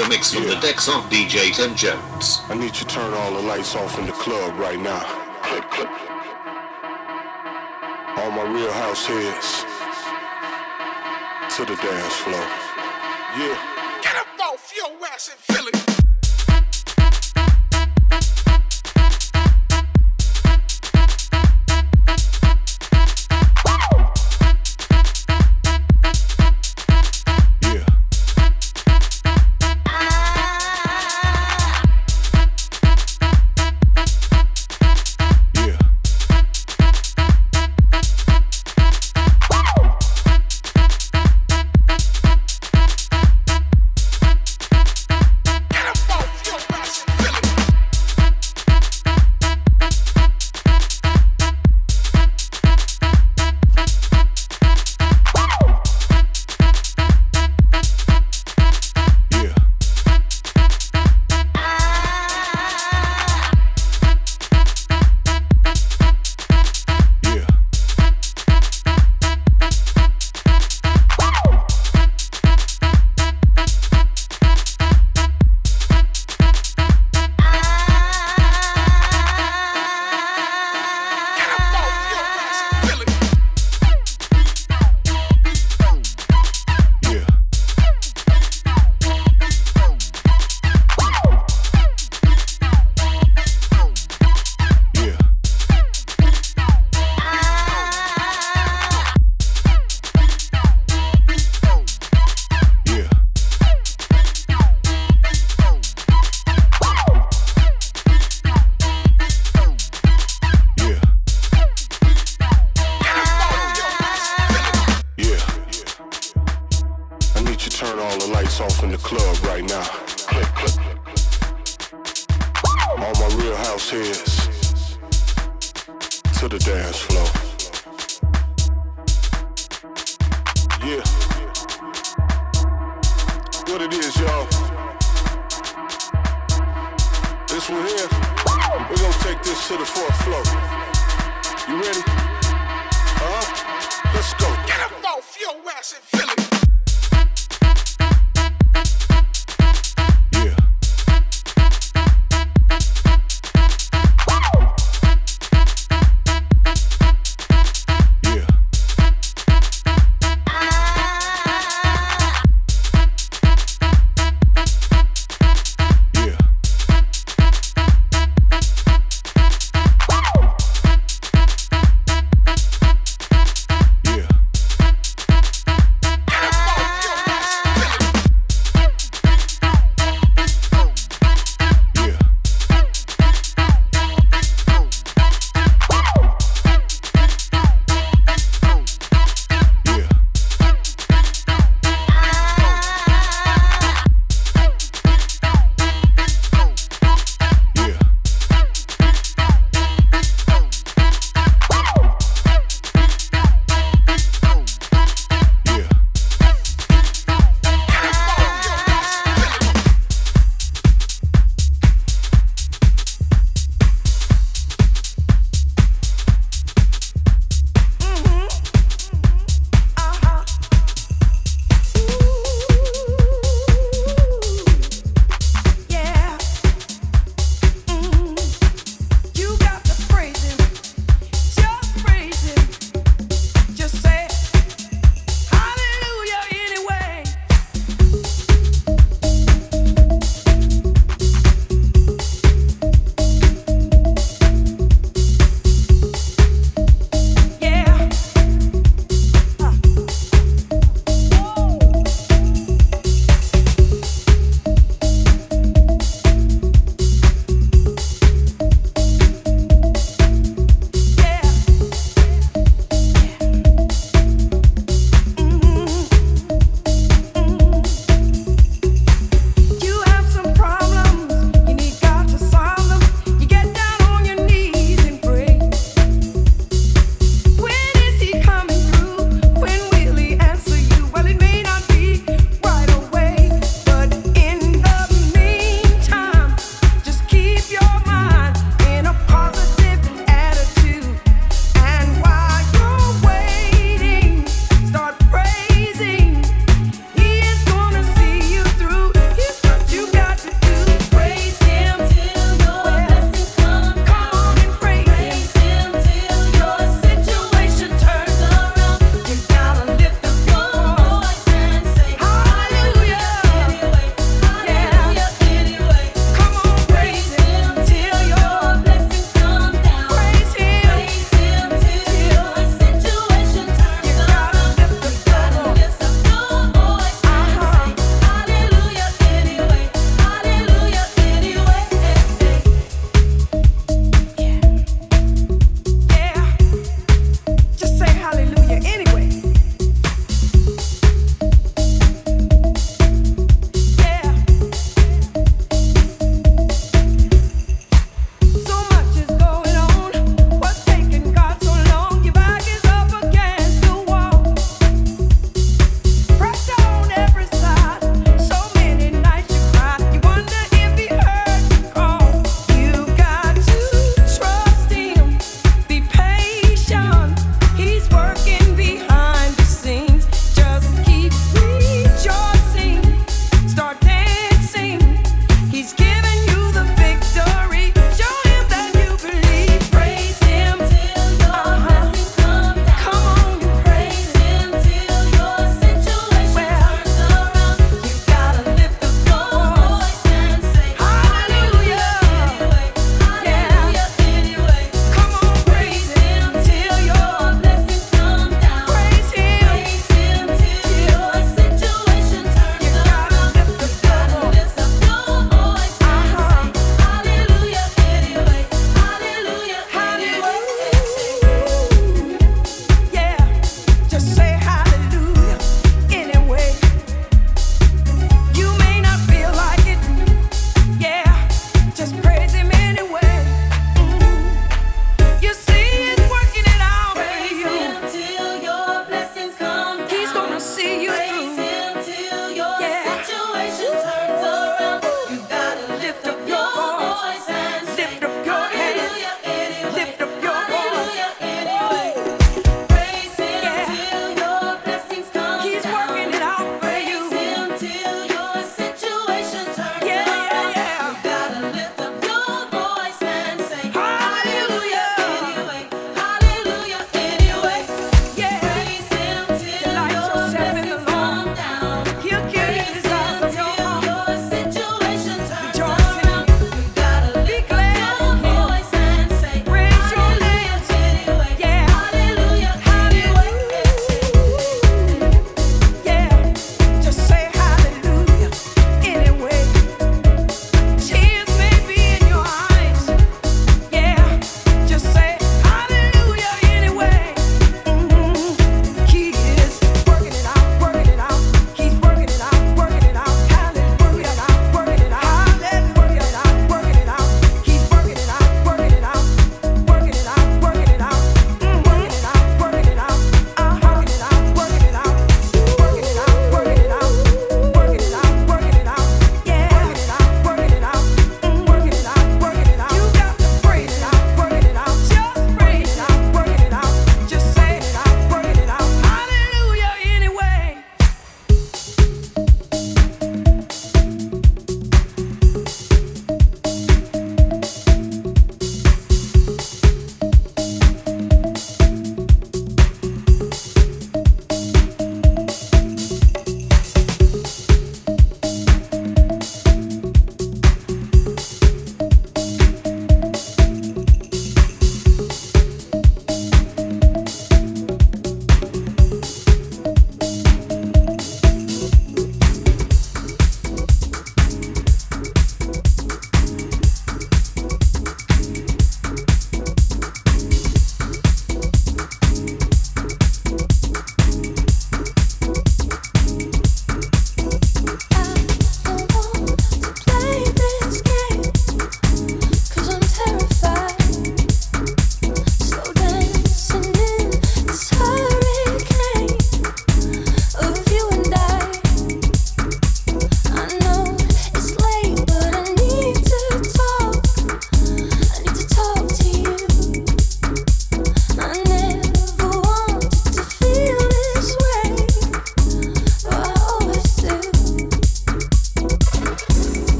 [0.00, 0.54] a mix from yeah.
[0.54, 2.40] the decks of DJ Tim Jones.
[2.48, 5.04] I need you to turn all the lights off in the club right now.
[8.16, 9.64] All my real house heads
[11.56, 12.46] to the dance floor.
[13.36, 14.00] Yeah.
[14.02, 15.49] Get up off your ass and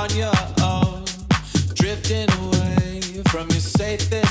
[0.00, 1.04] on your own,
[1.74, 4.29] drifting away from your safest.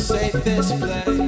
[0.00, 1.19] safest place.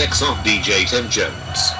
[0.00, 1.79] Vortex on DJ Tim Jones.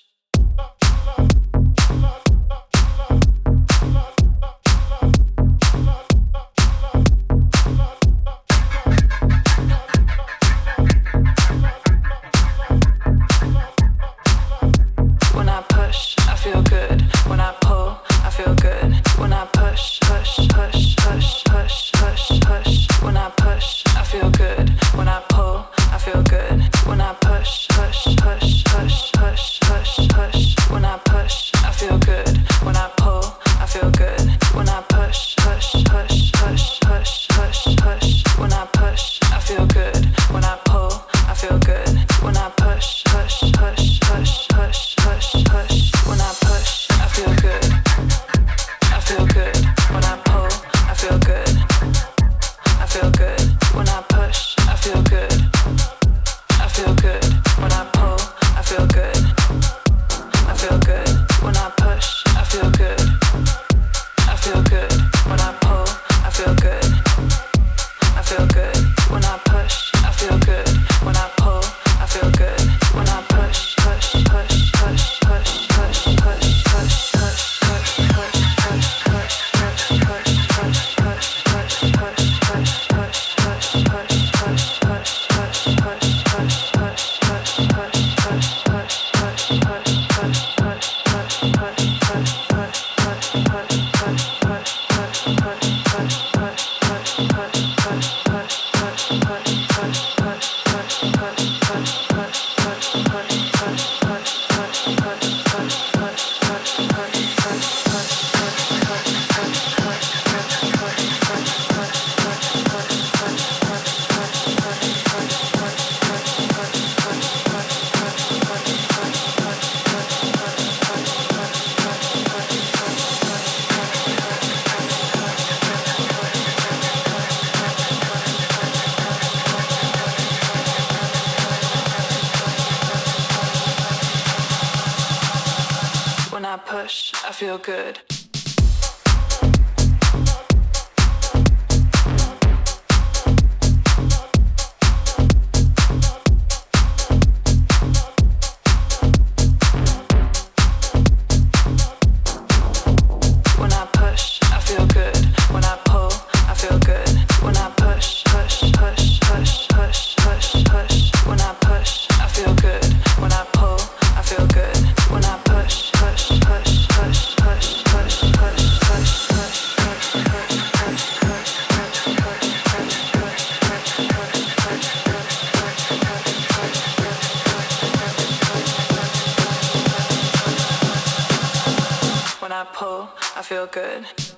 [182.51, 184.30] when I pull, I feel good.